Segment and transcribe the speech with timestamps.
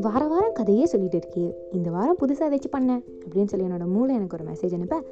[0.00, 1.52] வார வாரம் கதையே சொல்லிட்டு இருக்கே.
[1.72, 5.02] இந்த வாரம் புதுசாக ஏதாச்சும் பண்ணேன் அப்படின்னு சொல்லி என்னோட மூளை எனக்கு ஒரு மெசேஜ் அனுப்ப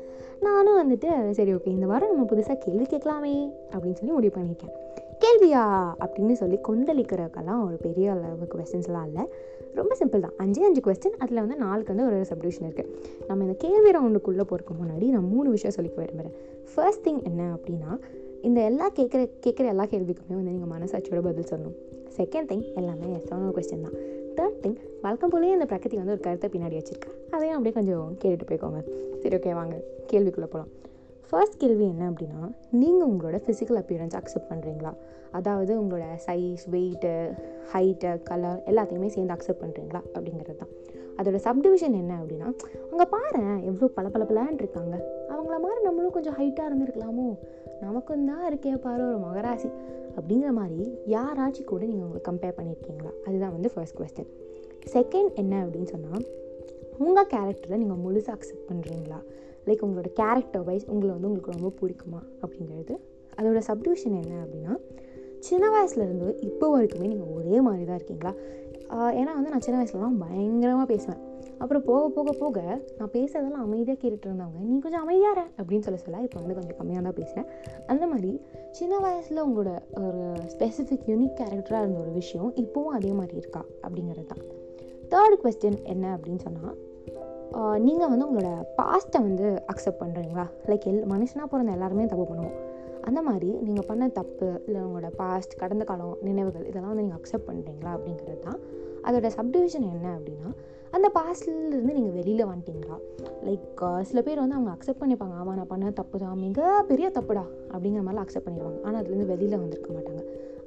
[0.40, 4.74] நானும் வந்துட்டு சரி ஓகே இந்த வாரம் நம்ம புதுசாக கேள்வி கேட்கலாமே அப்படின்னு சொல்லி முடிவு பண்ணியிருக்கேன்.
[5.20, 5.94] கேள்வியா?
[6.00, 9.22] அப்படின்னு சொல்லி கொந்தளிக்கிறக்கெல்லாம் ஒரு பெரிய அளவு கொஸ்டின்ஸ்லாம் இல்லை.
[9.74, 10.32] ரொம்ப சிம்பிள் தான்.
[10.38, 12.88] அஞ்சே அஞ்சு கொஸ்டின் அதில் வந்து நாளுக்கு வந்து ஒரு சப்டிவிஷன் இருக்குது
[13.26, 16.32] நம்ம இந்த கேள்வி ரவுண்டுக்குள்ளே போகிறதுக்கு முன்னாடி நான் மூணு விஷயம் சொல்லிக்க விரும்புகிறேன்
[16.74, 17.98] ஃபர்ஸ்ட் திங் என்ன அப்படின்னா
[18.42, 21.76] இந்த எல்லா கேட்குற கேட்குற எல்லா கேள்விக்குமே வந்து நீங்கள் மனசாட்சியோட பதில் சொல்லணும்.
[22.18, 23.96] செகண்ட் திங் எல்லாமே எஸ்டான கொஸ்டின் தான்.
[24.36, 28.48] தேர்ட் திங் வழக்கம் போலேயே இந்த பிரகதி வந்து ஒரு கருத்தை பின்னாடி வச்சுருக்கேன் அதையும் அப்படியே கொஞ்சம் கேட்டுட்டு
[28.50, 28.80] போய்க்கோங்க.
[29.22, 29.76] சரி ஓகே வாங்க.
[30.12, 30.72] கேள்விக்குள்ளே போகலாம்
[31.30, 32.40] ஃபர்ஸ்ட் கேள்வி என்ன அப்படின்னா
[32.70, 34.92] நீங்கள் உங்களோட ஃபிசிக்கல் அப்பியரன்ஸ் அக்செப்ட் பண்ணுறீங்களா
[35.32, 37.34] அதாவது உங்களோட சைஸ் வெயிட்டு
[37.72, 40.70] ஹைட்டு கலர் எல்லாத்தையுமே சேர்ந்து அக்செப்ட் பண்ணுறீங்களா அப்படிங்கிறது தான்.
[41.18, 42.48] அதோட சப்டிவிஷன் என்ன அப்படின்னா
[42.90, 44.96] அங்கே பாரு எவ்வளோ பல பல பலான் இருக்காங்க.
[45.32, 47.36] அவங்கள மாதிரி நம்மளும் கொஞ்சம் ஹைட்டாக இருந்திருக்கலாமோ?
[47.84, 49.68] நமக்கும் தான் இருக்கே பாரு ஒரு மகராசி.
[50.18, 50.84] அப்படிங்கிற மாதிரி
[51.14, 54.30] யாராச்சும் கூட நீங்கள் உங்களை கம்பேர் பண்ணியிருக்கீங்களா அதுதான் வந்து ஃபர்ஸ்ட் கொஸ்டின்
[54.94, 56.24] செகண்ட் என்ன அப்படின்னு சொன்னால்
[56.98, 59.18] உங்கள் கேரக்டரை நீங்கள் முழுசாக அக்செப்ட் பண்ணுறீங்களா
[59.66, 62.20] லைக் உங்களோட கேரக்டர் வைஸ் உங்களை வந்து உங்களுக்கு ரொம்ப பிடிக்குமா?
[62.44, 62.94] அப்படிங்கிறது.
[63.38, 64.74] அதோட சப்டிவிஷன் என்ன அப்படின்னா
[65.48, 68.32] சின்ன வயசுலேருந்து இப்போ வரைக்குமே நீங்கள் ஒரே மாதிரி தான் இருக்கீங்களா
[69.20, 71.20] ஏன்னா வந்து நான் சின்ன வயசுலலாம் பயங்கரமாக பேசுவேன்.
[71.58, 76.20] அப்புறம் போக போக போக நான் பேசுறதெல்லாம் அமைதியாக கேட்டுட்டு இருந்தவங்க நீ கொஞ்சம் அமைதியார அப்படின்னு சொல்ல சொல்ல
[76.20, 77.48] இப்போ வந்து கொஞ்சம் கம்மியாக தான் பேசுகிறேன்
[77.86, 78.40] அந்த மாதிரி
[78.70, 79.70] சின்ன வயசில் உங்களோட
[80.06, 83.64] ஒரு ஸ்பெசிஃபிக் யூனிக் கேரக்டராக இருந்த ஒரு விஷயம் இப்போவும் அதே மாதிரி இருக்கா?
[83.82, 84.42] அப்படிங்கிறது தான்.
[85.10, 86.76] தேர்ட் கொஸ்டின் என்ன அப்படின்னு சொன்னால்
[87.80, 92.56] நீங்கள் வந்து உங்களோட பாஸ்ட்டை வந்து அக்செப்ட் பண்ணுறீங்களா லைக் எல் மனுஷனாக பிறந்த எல்லாருமே தப்பு பண்ணுவோம்.
[93.02, 97.48] அந்த மாதிரி நீங்கள் பண்ண தப்பு இல்லை உங்களோட பாஸ்ட் கடந்த காலம் நினைவுகள் இதெல்லாம் வந்து நீங்கள் அக்செப்ட்
[97.48, 98.58] பண்ணுறீங்களா அப்படிங்கிறது தான்.
[99.04, 100.50] அதோட சப்டிவிஷன் என்ன அப்படின்னா
[100.96, 102.96] அந்த பாஸ்ட்லேருந்து நீங்கள் வெளியில் வந்துட்டீங்களா?
[103.46, 105.34] லைக் சில பேர் வந்து அவங்க அக்செப்ட் பண்ணிப்பாங்க.
[105.40, 108.78] ஆமாம் நான் பண்ண தப்பு தான் மிக பெரிய தப்புடா அப்படிங்கிற மாதிரிலாம் அக்செப்ட் பண்ணிடுவாங்க.
[108.86, 110.22] ஆனால் அதுலேருந்து வெளியில் வந்திருக்க மாட்டாங்க.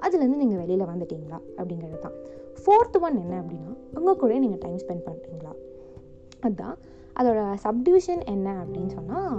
[0.06, 1.40] அதுலேருந்து நீங்கள் வெளியில் வந்துட்டீங்களா?
[1.60, 2.18] அப்படிங்கிறது தான்.
[2.62, 5.54] ஃபோர்த் ஒன் என்ன அப்படின்னா உங்கள் கூட நீங்கள் டைம் ஸ்பெண்ட் பண்ணுறீங்களா
[6.46, 6.78] அதுதான்
[7.20, 9.38] அதோட சப்டிவிஷன் என்ன அப்படின்னு சொன்னால்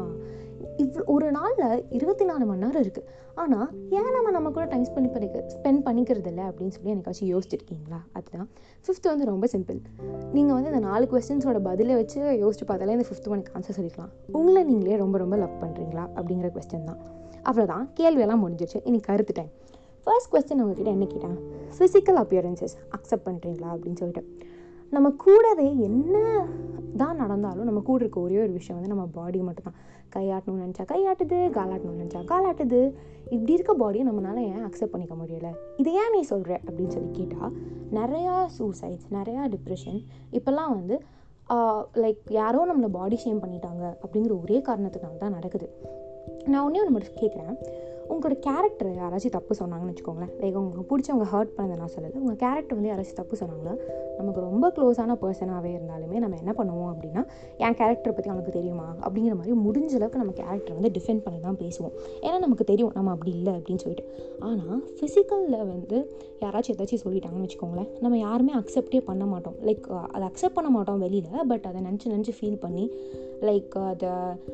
[0.76, 3.04] இவ் ஒரு நாளில் இருபத்தி நாலு மணி நேரம் இருக்குது
[3.34, 7.98] ஆனால் ஏன் நம்ம நம்ம கூட டைம் ஸ்பெண்ட் பண்ணிக்க ஸ்பெண்ட் பண்ணிக்கிறது இல்லை அப்படின்னு சொல்லி எனக்காச்சும் யோசிச்சிருக்கீங்களா?
[8.12, 8.48] அதுதான்.
[8.84, 9.78] ஃபிஃப்த்து வந்து ரொம்ப சிம்பிள்
[10.32, 14.12] நீங்கள் வந்து இந்த நாலு கொஸ்டின்ஸோட பதிலை வச்சு யோசிச்சு பார்த்தாலே இந்த ஃபிஃப்த் ஒனுக்கு ஆன்சர் சொல்லிக்கலாம்.
[14.32, 17.00] உங்களை நீங்களே ரொம்ப ரொம்ப லவ் பண்ணுறீங்களா அப்படிங்கிற கொஸ்டின் தான்.
[17.44, 18.80] அவ்வளோதான் கேள்வியெல்லாம் முடிஞ்சிருச்சு.
[18.84, 19.50] இன்னைக்கு கருத்து டைம்
[20.04, 21.38] ஃபர்ஸ்ட் கொஸ்டின் உங்ககிட்ட என்ன கேட்டேன்
[21.78, 24.48] ஃபிசிக்கல் அப்பியரன்சஸ் அக்செப்ட் பண்ணுறீங்களா அப்படின்னு சொல்லிட்டு.
[24.94, 26.16] நம்ம கூடவே என்ன
[27.00, 29.76] தான் நடந்தாலும் நம்ம கூட இருக்க ஒரே ஒரு விஷயம் வந்து நம்ம பாடி மட்டும்தான்.
[30.14, 32.80] கையாட்டணும்னு நினச்சா கையாட்டுது காலாட்டணும்னு நினச்சா காலாட்டுது.
[33.34, 35.52] இப்படி இருக்க பாடியை நம்மளால் ஏன் அக்செப்ட் பண்ணிக்க முடியலை?
[35.76, 37.54] இதை ஏன் நீ சொல்கிற அப்படின்னு சொல்லி கேட்டால்
[37.98, 40.00] நிறையா சூசைட்ஸ் நிறையா டிப்ரெஷன்
[40.38, 40.98] இப்போல்லாம் வந்து
[42.02, 45.68] லைக் யாரோ நம்மளை பாடி ஷேம் பண்ணிட்டாங்க அப்படிங்கிற ஒரே காரணத்தினால தான் நடக்குது.
[46.50, 47.56] நான் ஒன்றே ஒன்று மட்டும் கேட்குறேன்
[48.10, 50.32] உங்களோட கேரக்டர் யாராச்சும் தப்பு சொன்னாங்கன்னு வச்சுக்கோங்களேன்.
[50.40, 52.18] லைக் உங்களுக்கு பிடிச்சவங்க ஹர்ட் பண்ணதை நான் சொல்லலை.
[52.18, 53.74] உங்கள் கேரக்டர் வந்து யாராச்சும் தப்பு சொன்னாங்களா?
[54.18, 57.22] நமக்கு ரொம்ப க்ளோஸான பர்சனாகவே இருந்தாலுமே நம்ம என்ன பண்ணுவோம் அப்படின்னா
[57.56, 58.94] என் கேரக்டரை பற்றி அவனுக்கு தெரியுமா?
[59.00, 61.94] அப்படிங்கிற மாதிரி முடிஞ்ச அளவுக்கு நம்ம கேரக்டர் வந்து டிஃபெண்ட் பண்ணி தான் பேசுவோம்.
[62.20, 64.06] ஏன்னா நமக்கு தெரியும் நம்ம அப்படி இல்லை அப்படின்னு சொல்லிட்டு.
[64.40, 65.98] ஆனால் ஃபிசிக்கலில் வந்து
[66.40, 69.56] யாராச்சும் ஏதாச்சும் சொல்லிட்டாங்கன்னு வச்சுக்கோங்களேன் நம்ம யாருமே அக்செப்டே பண்ண மாட்டோம்.
[69.64, 72.84] லைக் அதை அக்செப்ட் பண்ண மாட்டோம் வெளியில் பட் அதை நினச்சி நினச்சி ஃபீல் பண்ணி
[73.48, 74.10] லைக் அதை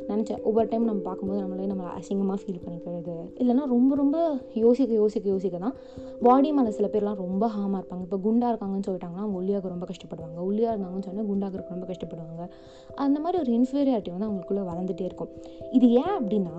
[0.08, 3.14] நினச்ச ஒவ்வொரு டைம் நம்ம பார்க்கும்போது நம்மளே நம்மளை அசிங்கமாக ஃபீல் பண்ணிக்கிறது.
[3.40, 4.16] இல்லைனா ரொம்ப ரொம்ப
[4.54, 5.76] யோசிக்க யோசிக்க யோசிக்க தான்
[6.22, 8.00] பாடி மேலே சில பேர்லாம் ரொம்ப ஹாமாக இருப்பாங்க.
[8.00, 10.38] இப்போ குண்டாக இருக்காங்கன்னு சொல்லிட்டாங்கன்னா அவங்க ஒல்லியாக ரொம்ப கஷ்டப்படுவாங்க.
[10.48, 12.44] ஒல்லியாக இருந்தாங்கன்னு சொன்னால் குண்டாக ரொம்ப கஷ்டப்படுவாங்க.
[12.94, 15.32] அந்த மாதிரி ஒரு இன்ஃபீரியாரிட்டி வந்து அவங்களுக்குள்ளே வளர்ந்துட்டே இருக்கும்.
[15.70, 16.54] இது ஏன் அப்படின்னா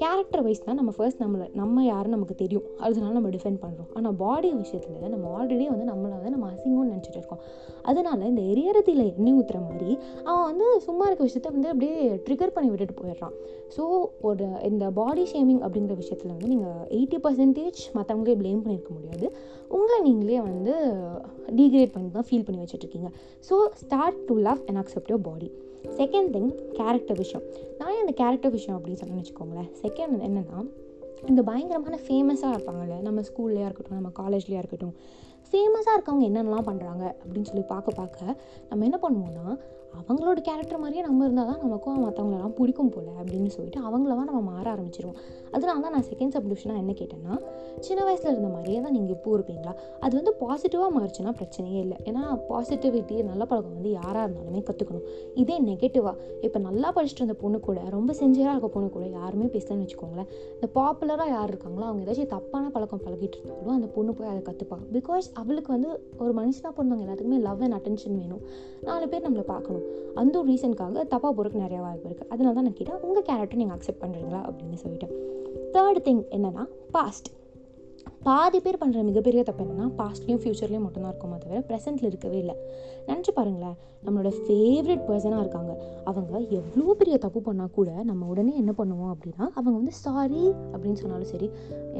[0.00, 2.66] கேரக்டர் வைஸ் தான் நம்ம ஃபர்ஸ்ட் நம்மளை நம்ம யாரும் நமக்கு தெரியும்.
[2.86, 7.18] அதனால நம்ம டிஃபெண்ட் பண்ணுறோம் ஆனால் பாடி விஷயத்தில் நம்ம ஆல்ரெடி வந்து நம்மளை வந்து நம்ம அசிங்கம்னு நினச்சிட்டு
[7.20, 7.42] இருக்கோம்.
[7.90, 9.92] அதனால இந்த எரியறதில் எண்ணெய் ஊற்றுற மாதிரி
[10.28, 13.36] அவன் வந்து சும்மா இருக்க விஷயத்த வந்து அப்படியே ட்ரிகர் பண்ணி விட்டுட்டு போயிடுறான்.
[13.76, 13.84] ஸோ
[14.30, 19.28] ஒரு இந்த பாடி ஷேமிங் அப்படிங்கிற விஷயத்தில் வந்து நீங்கள் எயிட்டி பர்சன்டேஜ் மற்றவங்களே ப்ளேம் பண்ணியிருக்க முடியாது.
[19.76, 20.74] உங்களை நீங்களே வந்து
[21.60, 23.10] டீக்ரேட் பண்ணி தான் ஃபீல் பண்ணி வச்சுட்ருக்கீங்க
[23.48, 25.50] so start to love and accept your body
[25.98, 26.48] second thing
[26.78, 27.44] character விஷயம்.
[27.80, 29.68] நான் இந்த கேரக்டர் விஷயம் அப்படின்னு சொன்னேன்னு வச்சுக்கோங்களேன்.
[29.88, 30.58] செகண்ட் என்னென்னா
[31.28, 34.94] இந்த பயங்கரமான ஃபேமஸாக இருப்பாங்கல்ல நம்ம ஸ்கூல்லையாக இருக்கட்டும் நம்ம காலேஜ்லேயா இருக்கட்டும்
[35.50, 38.36] ஃபேமஸாக இருக்கவங்க என்னென்னலாம் பண்ணுறாங்க அப்படின்னு சொல்லி பார்க்க பார்க்க
[38.70, 39.46] நம்ம என்ன பண்ணுவோம்னா
[39.98, 44.64] அவங்களோட கேரக்டர் மாதிரியே நம்ம இருந்தால் தான் நமக்கும் மற்றவங்களெல்லாம் பிடிக்கும் போல் அப்படின்னு சொல்லிட்டு அவங்களவா நம்ம மாற
[44.74, 45.16] ஆரம்பிச்சிருவோம்.
[45.52, 47.34] அதனால தான் நான் செகண்ட் சப்டிவிஷனாக என்ன கேட்டேன்னா
[47.80, 49.72] சின்ன வயசில் இருந்த மாதிரியே தான் நீங்கள் இப்போ இருப்பீங்களா?
[50.00, 51.96] அது வந்து பாசிட்டிவாக மாறிச்சுன்னா பிரச்சனையே இல்லை.
[52.04, 57.60] ஏன்னா பாசிட்டிவிட்டி நல்ல பழக்கம் வந்து யாராக இருந்தாலுமே கற்றுக்கணும் இதே நெகட்டிவாக இப்போ நல்லா படிச்சுட்டு இருந்த பொண்ணு
[57.60, 62.32] கூட ரொம்ப செஞ்சராக இருக்க பொண்ணு கூட யாருமே பேசலன்னு வச்சுக்கோங்களேன் இந்த பாப்புலராக யார் இருக்காங்களோ அவங்க ஏதாச்சும்
[62.36, 65.90] தப்பான பழக்கம் பழகிட்டு இருந்தாலும் அந்த பொண்ணு போய் அதை கற்றுப்பாங்க பிகாஸ் அவளுக்கு வந்து
[66.22, 68.42] ஒரு மனுஷனாக பிறந்தவங்க எல்லாத்துக்குமே லவ் அண்ட் அட்டென்ஷன் வேணும்.
[68.88, 69.86] நாலு பேர் நம்மளை பார்க்கணும்.
[70.20, 73.78] அந்த ஒரு ரீசனுக்காக தப்பாக போகிறதுக்கு நிறையா வாய்ப்பு இருக்குது அதனால தான் நான் கேட்டேன் உங்கள் கேரக்டர் நீங்கள்
[73.78, 75.08] அக்செப்ட் பண்ணுறீங்களா அப்படின்னு சொல்லிட்டு.
[75.76, 76.64] தேர்ட் திங் என்னென்னா
[76.96, 77.28] பாஸ்ட்
[78.28, 82.54] பாதி பேர் பண்ணுற மிகப்பெரிய தப்பு என்னன்னா பாஸ்ட்லேயும் ஃப்யூச்சர்லேயும் மட்டும்தான் இருக்குமோ தவிர ப்ரெசென்ட்டில் இருக்கவே இல்லை.
[83.08, 83.76] நினச்சி பாருங்களேன்
[84.06, 85.72] நம்மளோட ஃபேவரட் பர்சனாக இருக்காங்க.
[86.10, 90.42] அவங்க எவ்வளோ பெரிய தப்பு பண்ணால் கூட நம்ம உடனே என்ன பண்ணுவோம் அப்படின்னா அவங்க வந்து சாரி
[90.72, 91.48] அப்படின்னு சொன்னாலும் சரி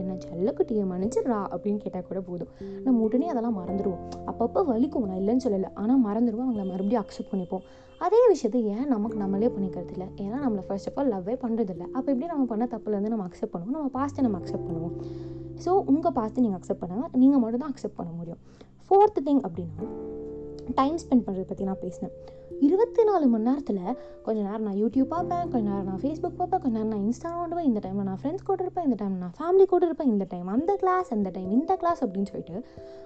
[0.01, 2.51] என்ன செல்லக்குட்டியை மன்னிச்சிடுறா அப்படின்னு கேட்டால் கூட போதும்.
[2.87, 4.03] நம்ம உடனே அதெல்லாம் மறந்துடுவோம்.
[4.33, 5.71] அப்பப்போ வலிக்கும் நான் இல்லைன்னு சொல்லலை.
[5.83, 7.65] ஆனால் மறந்துடுவோம் அவங்கள மறுபடியும் அக்செப்ட் பண்ணிப்போம்.
[8.07, 10.09] அதே விஷயத்தை ஏன் நமக்கு நம்மளே பண்ணிக்கிறது இல்லை?
[10.25, 13.77] ஏன்னா நம்மளை ஃபர்ஸ்ட் ஆஃப் ஆல் லவ்வே பண்ணுறதில்ல அப்போ எப்படி நம்ம பண்ண தப்புலேருந்து நம்ம அக்செப்ட் பண்ணுவோம்?
[13.79, 14.95] நம்ம பாஸ்ட்டை நம்ம அக்செப்ட் பண்ணுவோம்.
[15.65, 18.41] ஸோ உங்கள் பார்த்து நீங்கள் அக்செப்ட் பண்ணுங்கள் நீங்கள் மட்டும் தான் அக்செப்ட் பண்ண முடியும்.
[18.87, 19.87] ஃபோர்த்து திங் அப்படின்னா
[20.75, 22.13] டைம் ஸ்பெண்ட் பண்ணுறதை பற்றி நான் பேசினேன்.
[22.61, 26.75] இருபத்தி நாலு மணி நேரத்தில் கொஞ்சம் நேரம் நான் யூடியூப் பார்ப்பேன் கொஞ்ச நேரம் நான் ஃபேஸ்புக் பார்ப்பேன் கொஞ்ச
[26.79, 29.87] நேரம் நான் இன்ஸ்டா நோண்டுவேன் இந்த டைமில் நான் ஃப்ரெண்ட்ஸ் கூட இருப்பேன் இந்த டைம் நான் ஃபேமிலி கூட
[29.87, 32.65] இருப்பேன் இந்த டைம் அந்த கிளாஸ் அந்த டைம் இந்த கிளாஸ் அப்படின்னு சொல்லிட்டு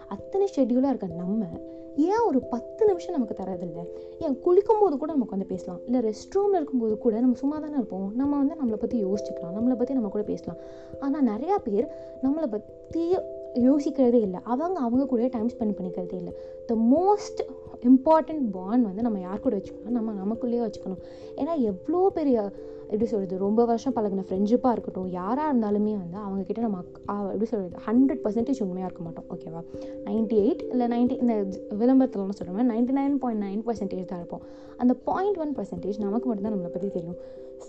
[0.08, 1.48] அத்தனை ஷெட்யூலாக இருக்க நம்ம
[1.96, 3.80] ஏன் ஒரு பத்து நிமிஷம் நமக்கு தரதில்ல
[4.18, 5.80] ஏன் குளிக்கும் போது கூட நமக்கு வந்து பேசலாம்.
[5.84, 8.12] இல்லை ரெஸ்ட் ரூமில் இருக்கும்போது கூட நம்ம சும்மா தானே இருப்போம்.
[8.14, 9.54] நம்ம வந்து நம்மளை பற்றி யோசிச்சுக்கலாம்.
[9.56, 10.58] நம்மளை பற்றி நம்ம கூட பேசலாம்.
[11.00, 11.86] ஆனால் நிறையா பேர்
[12.22, 13.16] நம்மளை பற்றி
[13.54, 14.40] யோசிக்கிறதே இல்லை.
[14.42, 16.34] அவங்க அவங்க கூட டைம் ஸ்பெண்ட் பண்ணிக்கிறதே இல்லை.
[16.66, 17.40] த மோஸ்ட்
[17.84, 19.88] இம்பார்ட்டண்ட் பாண்ட் வந்து நம்ம யார் கூட வச்சுக்கணும்?
[19.88, 20.98] நம்ம நமக்குள்ளேயே வச்சுக்கணும்.
[21.36, 22.50] ஏன்னா எவ்வளோ பெரிய
[22.82, 27.82] எப்படி சொல்கிறது ரொம்ப வருஷம் பழகின ஃப்ரெண்ட்ஷிப்பாக இருக்கட்டும் யாராக இருந்தாலுமே வந்து அவங்கக்கிட்ட நம்ம அக்- எப்படி சொல்கிறது
[27.86, 29.24] ஹண்ட்ரட் பர்சன்டேஜ் உண்மையாக இருக்க மாட்டோம்.
[29.30, 29.64] ஓகேவா
[30.04, 34.40] நைன்ட்டி எயிட் இல்லை நைன்ட்டி இந்த விளம்பரத்துலலாம் சொல்கிறோம் ninety nine point nine percentage தான் இருப்போம்.
[34.76, 37.16] அந்த பாயிண்ட் ஒன் பர்சன்டேஜ் நமக்கு மட்டும்தான் நம்மளை பற்றி தெரியும்.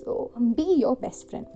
[0.05, 0.25] So
[0.55, 1.47] be your best friend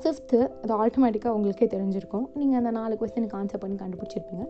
[0.00, 2.26] fifth அது ஆட்டோமேட்டிக்காக உங்களுக்கே தெரிஞ்சிருக்கும்.
[2.34, 4.44] நீங்கள் அந்த நாலு கொஸ்டினுக்கு ஆன்சர் பண்ணி கண்டுபிடிச்சிருப்பீங்க.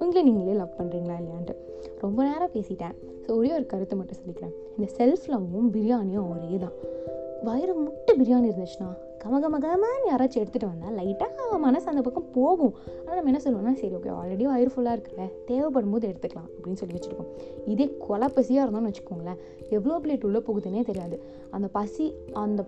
[0.00, 1.54] உங்களே நீங்களே லவ் பண்ணுறீங்களா இல்லையான்ட்டு.
[2.00, 2.94] ரொம்ப நேரம் பேசிட்டேன்.
[3.26, 4.54] ஸோ ஒரே ஒரு கருத்தை மட்டும் சொல்லிக்கிறேன்.
[4.76, 6.76] இந்த செல்ஃப் லவ்வும் பிரியாணியும் ஒரே தான்
[7.42, 8.88] வயிறு முட்டை பிரியாணி இருந்துச்சுன்னா
[9.26, 12.74] கம யாராச்சும் எடுத்துகிட்டு வந்தால் லைட்டாக மனசு அந்த பக்கம் போகும்.
[13.02, 16.96] ஆனால் நம்ம என்ன சொல்லுவோம்னா சரி ஓகே ஆல்ரெடி வயிறு ஃபுல்லாக இருக்குல்ல தேவைப்படும் போது எடுத்துக்கலாம் அப்படின்னு சொல்லி
[16.96, 17.30] வச்சுருக்கோம்.
[17.72, 19.40] இதே கொலை பசியாக இருந்தோம்னு வச்சுக்கோங்களேன்
[19.76, 21.18] எவ்வளோ பிளேட் உள்ளே போகுதுன்னே தெரியாது.
[21.56, 22.06] அந்த பசி
[22.44, 22.60] அந்த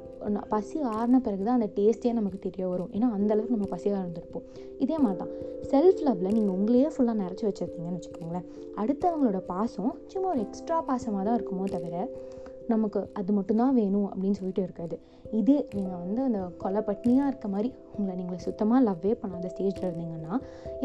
[0.54, 2.90] பசி ஆறின பிறகு தான் அந்த டேஸ்ட்டே நமக்கு தெரிய வரும்.
[2.96, 4.46] ஏன்னா அந்த அளவுக்கு நம்ம பசியாக இருந்திருப்போம்.
[4.84, 5.32] இதே மாதிரி தான்
[5.72, 8.46] செல்ஃப் லவ்வில் நீங்கள் உங்களையே ஃபுல்லாக நிறச்சி வச்சுருக்கீங்கன்னு வச்சுக்கோங்களேன்
[8.82, 11.94] அடுத்தவங்களோட பாசம் சும்மா ஒரு எக்ஸ்ட்ரா பாசமாக தான் இருக்குமோ தவிர
[12.72, 14.96] நமக்கு அது மட்டும்தான் வேணும் அப்படின்னு சொல்லிட்டு இருக்காது.
[15.38, 20.36] இதே நீங்கள் வந்து அந்த கொலை பட்னியாக இருக்க மாதிரி உங்களை நீங்கள் சுத்தமாக லவ்வே பண்ணாத ஸ்டேஜில் இருந்தீங்கன்னா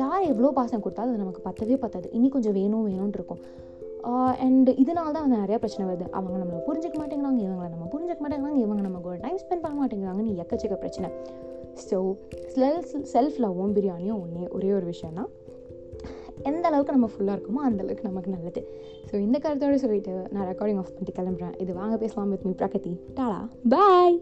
[0.01, 2.09] யார் எவ்வளோ பாசம் கொடுத்தாலும் அது நமக்கு பத்தவே பத்தாது.
[2.17, 3.43] இனி கொஞ்சம் வேணும் வேணும்னு இருக்கும்.
[4.45, 6.07] அண்ட் இதனால தான் வந்து நிறைய பிரச்சனை வருது.
[6.17, 10.35] அவங்க நம்மளை புரிஞ்சிக்க மாட்டேங்கிறாங்க இவங்களை நம்ம புரிஞ்சிக்க மாட்டேங்கிறாங்க இவங்க நம்ம கூட டைம் ஸ்பெண்ட் பண்ண மாட்டேங்கிறாங்கன்னு
[10.43, 11.09] எக்கச்சக்க பிரச்சனை.
[11.87, 11.99] ஸோ
[12.57, 15.31] செல்ஃப் செல்ஃப் லவ்வும் பிரியாணியும் ஒன்றே ஒரே ஒரு விஷயம் தான்
[16.41, 18.67] எந்த அளவுக்கு நம்ம ஃபுல்லாக இருக்குமோ அந்த அளவுக்கு நமக்கு நல்லது.
[19.11, 21.61] ஸோ இந்த கருத்தோடு சொல்லிட்டு நான் ரெக்கார்டிங் ஆஃப் பண்ணிட்டு கிளம்புறேன்.
[21.61, 24.21] இது வாங்க பேசலாம் with me Pragathi ta ta bye